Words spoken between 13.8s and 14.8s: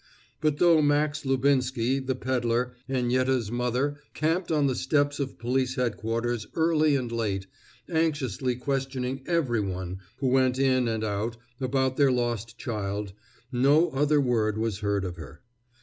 other word was